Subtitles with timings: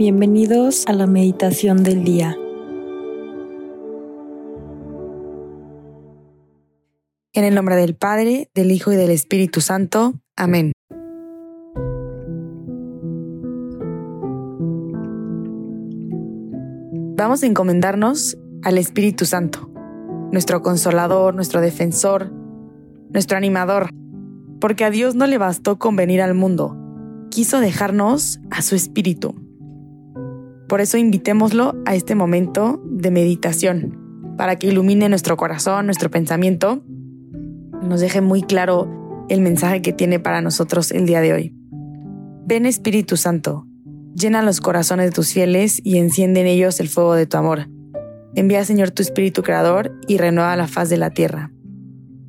[0.00, 2.34] Bienvenidos a la meditación del día.
[7.34, 10.14] En el nombre del Padre, del Hijo y del Espíritu Santo.
[10.36, 10.72] Amén.
[17.18, 19.70] Vamos a encomendarnos al Espíritu Santo,
[20.32, 22.32] nuestro consolador, nuestro defensor,
[23.10, 23.90] nuestro animador,
[24.62, 26.74] porque a Dios no le bastó con venir al mundo,
[27.30, 29.49] quiso dejarnos a su Espíritu.
[30.70, 36.84] Por eso invitémoslo a este momento de meditación, para que ilumine nuestro corazón, nuestro pensamiento,
[37.82, 41.56] nos deje muy claro el mensaje que tiene para nosotros el día de hoy.
[42.46, 43.66] Ven Espíritu Santo,
[44.14, 47.68] llena los corazones de tus fieles y enciende en ellos el fuego de tu amor.
[48.36, 51.50] Envía Señor tu Espíritu Creador y renueva la faz de la tierra.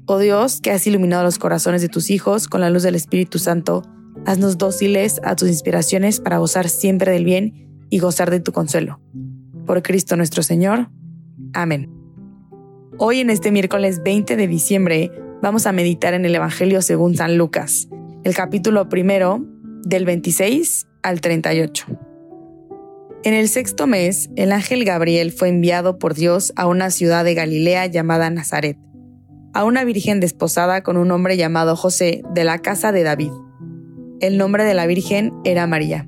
[0.07, 3.37] Oh Dios, que has iluminado los corazones de tus hijos con la luz del Espíritu
[3.37, 3.83] Santo,
[4.25, 8.99] haznos dóciles a tus inspiraciones para gozar siempre del bien y gozar de tu consuelo.
[9.67, 10.89] Por Cristo nuestro Señor.
[11.53, 11.91] Amén.
[12.97, 15.11] Hoy en este miércoles 20 de diciembre
[15.43, 17.89] vamos a meditar en el Evangelio según San Lucas,
[18.23, 19.45] el capítulo primero
[19.83, 21.85] del 26 al 38.
[23.23, 27.35] En el sexto mes, el ángel Gabriel fue enviado por Dios a una ciudad de
[27.35, 28.77] Galilea llamada Nazaret,
[29.53, 33.31] a una virgen desposada con un hombre llamado José de la casa de David.
[34.21, 36.07] El nombre de la virgen era María.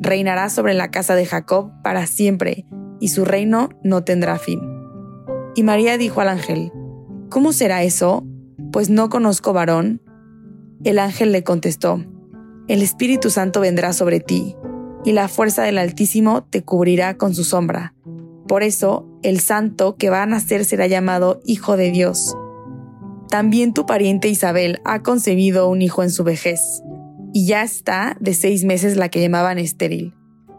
[0.00, 2.66] reinará sobre la casa de Jacob para siempre,
[2.98, 4.60] y su reino no tendrá fin.
[5.54, 6.72] Y María dijo al ángel,
[7.28, 8.26] ¿Cómo será eso?
[8.72, 10.02] Pues no conozco varón.
[10.82, 12.04] El ángel le contestó,
[12.66, 14.56] El Espíritu Santo vendrá sobre ti,
[15.04, 17.94] y la fuerza del Altísimo te cubrirá con su sombra.
[18.48, 22.34] Por eso, el santo que va a nacer será llamado Hijo de Dios.
[23.28, 26.82] También tu pariente Isabel ha concebido un hijo en su vejez
[27.32, 30.14] y ya está de seis meses la que llamaban estéril,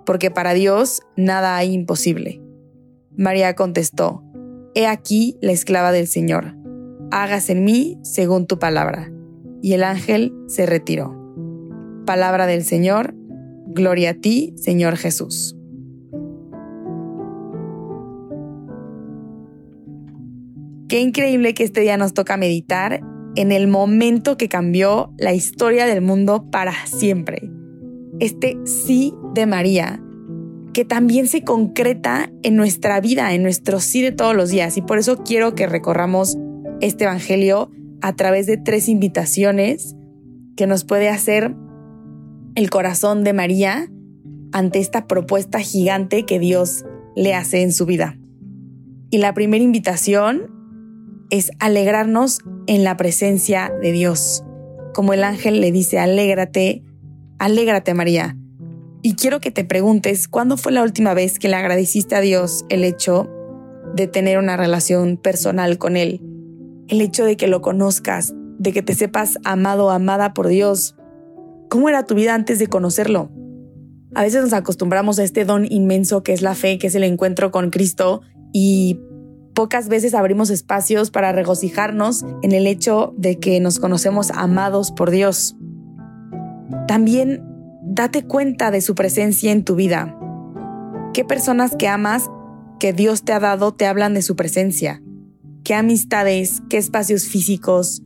[0.06, 2.42] porque para Dios nada hay imposible.
[3.18, 4.24] María contestó,
[4.74, 6.56] He aquí la esclava del Señor,
[7.12, 9.12] hágase en mí según tu palabra.
[9.62, 11.16] Y el ángel se retiró.
[12.06, 13.14] Palabra del Señor,
[13.68, 15.56] gloria a ti, Señor Jesús.
[20.88, 23.02] Qué increíble que este día nos toca meditar
[23.36, 27.50] en el momento que cambió la historia del mundo para siempre.
[28.19, 30.03] Este sí de María,
[30.74, 34.78] que también se concreta en nuestra vida, en nuestro sí de todos los días.
[34.78, 36.38] Y por eso quiero que recorramos
[36.81, 37.72] este Evangelio
[38.02, 39.96] a través de tres invitaciones
[40.56, 41.56] que nos puede hacer
[42.56, 43.90] el corazón de María
[44.52, 48.18] ante esta propuesta gigante que Dios le hace en su vida.
[49.09, 50.61] Y la primera invitación
[51.31, 54.44] es alegrarnos en la presencia de Dios.
[54.94, 56.84] Como el ángel le dice, alégrate,
[57.40, 58.38] alégrate María.
[59.02, 62.66] Y quiero que te preguntes, ¿cuándo fue la última vez que le agradeciste a Dios
[62.69, 63.30] el hecho
[63.96, 66.22] de tener una relación personal con Él?
[66.88, 70.96] El hecho de que lo conozcas, de que te sepas amado amada por Dios.
[71.69, 73.31] ¿Cómo era tu vida antes de conocerlo?
[74.13, 77.03] A veces nos acostumbramos a este don inmenso que es la fe, que es el
[77.03, 78.22] encuentro con Cristo,
[78.53, 79.00] y
[79.53, 85.12] Pocas veces abrimos espacios para regocijarnos en el hecho de que nos conocemos amados por
[85.12, 85.57] Dios.
[86.88, 87.44] También
[87.84, 90.17] date cuenta de su presencia en tu vida.
[91.13, 92.29] ¿Qué personas que amas,
[92.79, 95.03] que Dios te ha dado, te hablan de su presencia?
[95.63, 98.01] ¿Qué amistades, qué espacios físicos,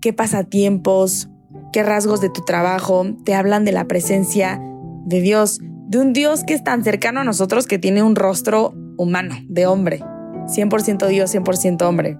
[0.00, 1.30] qué pasatiempos,
[1.72, 4.60] qué rasgos de tu trabajo te hablan de la presencia
[5.06, 5.60] de Dios?
[5.88, 9.66] De un Dios que es tan cercano a nosotros que tiene un rostro humano, de
[9.66, 10.02] hombre.
[10.46, 12.18] 100% Dios, 100% hombre.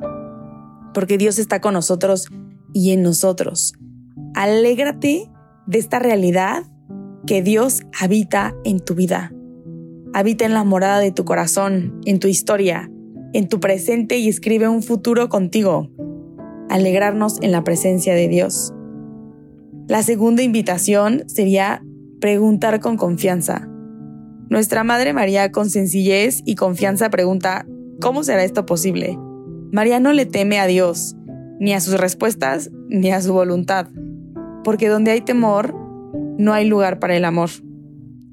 [0.94, 2.28] Porque Dios está con nosotros
[2.72, 3.74] y en nosotros.
[4.34, 5.30] Alégrate
[5.66, 6.64] de esta realidad
[7.26, 9.32] que Dios habita en tu vida.
[10.12, 12.90] Habita en la morada de tu corazón, en tu historia,
[13.32, 15.90] en tu presente y escribe un futuro contigo.
[16.68, 18.72] Alegrarnos en la presencia de Dios.
[19.88, 21.82] La segunda invitación sería
[22.20, 23.68] preguntar con confianza.
[24.48, 27.66] Nuestra Madre María con sencillez y confianza pregunta,
[28.02, 29.16] ¿Cómo será esto posible?
[29.70, 31.14] María no le teme a Dios,
[31.60, 33.86] ni a sus respuestas, ni a su voluntad,
[34.64, 35.72] porque donde hay temor,
[36.36, 37.50] no hay lugar para el amor.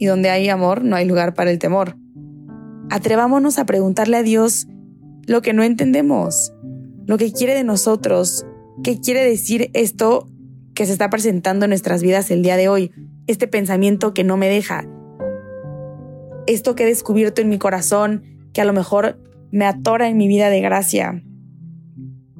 [0.01, 1.97] y donde hay amor no hay lugar para el temor.
[2.89, 4.65] Atrevámonos a preguntarle a Dios
[5.27, 6.53] lo que no entendemos,
[7.05, 8.45] lo que quiere de nosotros,
[8.81, 10.29] qué quiere decir esto
[10.73, 12.91] que se está presentando en nuestras vidas el día de hoy,
[13.27, 14.87] este pensamiento que no me deja,
[16.47, 18.23] esto que he descubierto en mi corazón,
[18.53, 19.19] que a lo mejor
[19.51, 21.23] me atora en mi vida de gracia.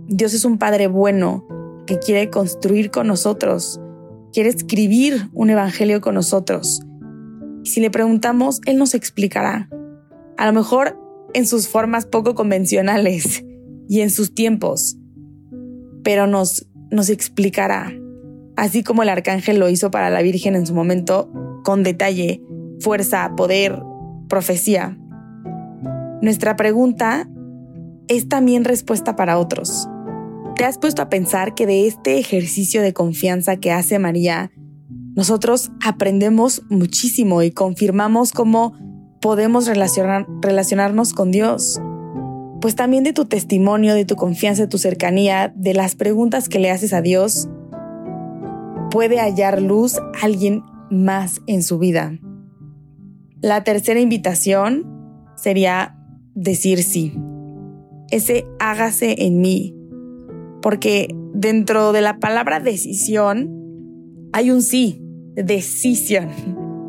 [0.08, 1.46] Dios es un Padre bueno
[1.86, 3.80] que quiere construir con nosotros,
[4.34, 6.82] quiere escribir un evangelio con nosotros.
[7.64, 9.70] si le preguntamos, Él nos explicará.
[10.38, 10.98] A lo mejor
[11.34, 13.44] en sus formas poco convencionales
[13.88, 14.98] y en sus tiempos,
[16.04, 17.94] pero nos, nos explicará,
[18.56, 21.32] así como el arcángel lo hizo para la Virgen en su momento,
[21.64, 22.42] con detalle,
[22.80, 23.80] fuerza, poder,
[24.28, 24.98] profecía.
[26.22, 27.30] Nuestra pregunta
[28.10, 29.88] es también respuesta para otros.
[30.56, 34.52] ¿Te has puesto a pensar que de este ejercicio de confianza que hace María,
[35.16, 38.74] nosotros aprendemos muchísimo y confirmamos cómo
[39.22, 41.80] podemos relacionarnos con Dios?
[42.60, 46.60] Pues también de tu testimonio, de tu confianza, de tu cercanía, de las preguntas que
[46.60, 47.48] le haces a Dios,
[48.92, 52.20] puede hallar luz alguien más en su vida.
[53.40, 54.84] La tercera invitación
[55.38, 55.99] sería
[56.40, 57.14] decir sí.
[58.10, 59.76] Ese hágase en mí,
[60.62, 63.50] porque dentro de la palabra decisión
[64.34, 65.02] hay un sí,
[65.36, 66.30] decisión.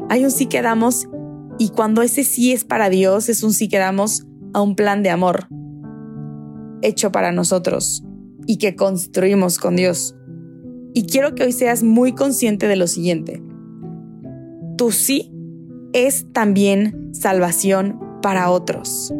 [0.08, 1.08] Hay un sí que damos
[1.58, 5.02] y cuando ese sí es para Dios, es un sí que damos a un plan
[5.02, 5.48] de amor
[6.82, 8.02] hecho para nosotros
[8.46, 10.16] y que construimos con Dios.
[10.94, 13.42] Y quiero que hoy seas muy consciente de lo siguiente.
[14.76, 15.30] Tu sí
[15.92, 19.12] es también salvación para otros.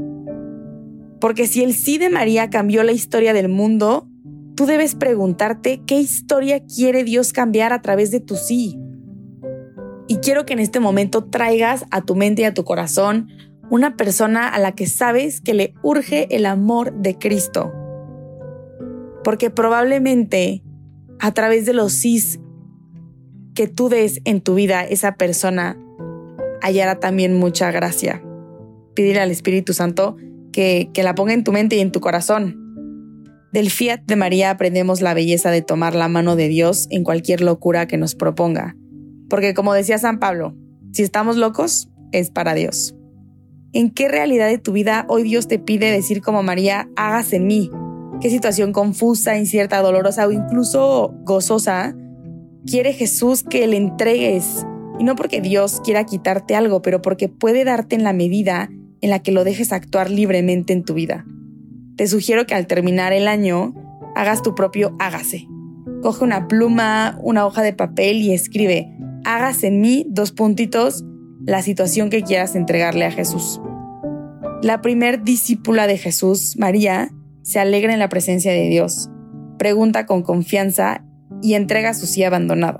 [1.20, 4.08] Porque si el sí de María cambió la historia del mundo,
[4.56, 8.78] tú debes preguntarte qué historia quiere Dios cambiar a través de tu sí.
[10.08, 13.28] Y quiero que en este momento traigas a tu mente y a tu corazón
[13.70, 17.72] una persona a la que sabes que le urge el amor de Cristo.
[19.22, 20.64] Porque probablemente
[21.20, 22.40] a través de los sí
[23.55, 25.78] que tú des en tu vida, esa persona
[26.62, 28.22] hallará también mucha gracia.
[28.94, 30.17] Pídele al Espíritu Santo
[30.52, 32.56] que, la ponga en tu mente y en tu corazón
[33.52, 37.41] del fiat de María aprendemos la belleza de tomar la mano de Dios en cualquier
[37.41, 38.76] locura que nos proponga.
[39.29, 40.55] Porque como decía San Pablo,
[40.93, 42.94] si estamos locos, es para Dios.
[43.73, 47.46] ¿En qué realidad de tu vida hoy Dios te pide decir como María, hágase en
[47.46, 47.70] mí?
[48.20, 51.96] ¿Qué situación confusa, incierta, dolorosa o incluso gozosa
[52.67, 54.67] quiere Jesús que le entregues?
[54.99, 58.70] Y no porque Dios quiera quitarte algo, pero porque puede darte en la medida
[59.00, 61.25] en la que lo dejes actuar libremente en tu vida
[62.00, 63.75] te sugiero que al terminar el año
[64.17, 65.47] hagas tu propio hágase.
[66.00, 68.88] Coge una pluma, una hoja de papel y escribe,
[69.26, 71.05] hágase en mí dos puntitos
[71.44, 73.61] la situación que quieras entregarle a Jesús.
[74.62, 77.11] La primer discípula de Jesús, María,
[77.43, 79.11] se alegra en la presencia de Dios,
[79.58, 81.05] pregunta con confianza
[81.43, 82.79] y entrega su sí abandonado.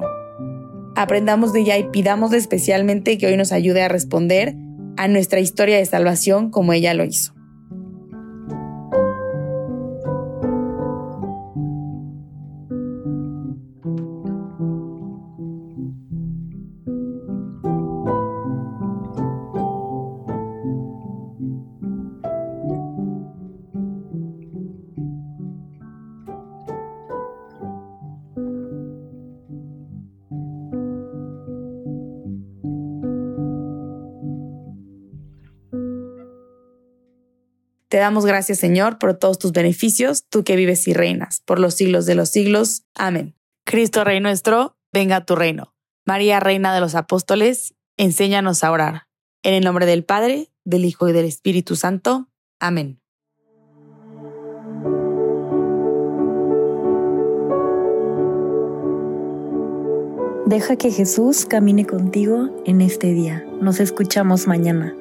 [0.97, 4.57] Aprendamos de ella y pidamos especialmente que hoy nos ayude a responder
[5.01, 7.33] a nuestra historia de salvación como ella lo hizo.
[37.91, 41.75] Te damos gracias, Señor, por todos tus beneficios, tú que vives y reinas por los
[41.75, 42.85] siglos de los siglos.
[42.95, 43.35] Amén.
[43.67, 45.75] Cristo Rey nuestro, venga a tu reino.
[46.07, 49.09] María, Reina de los Apóstoles, enséñanos a orar.
[49.43, 52.29] En el nombre del Padre, del Hijo y del Espíritu Santo.
[52.61, 53.01] Amén.
[60.47, 63.45] Deja que Jesús camine contigo en este día.
[63.61, 64.95] Nos escuchamos mañana.